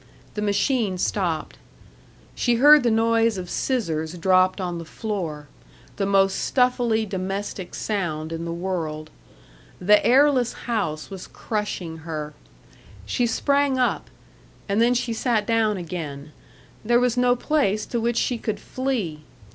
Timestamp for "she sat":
14.95-15.45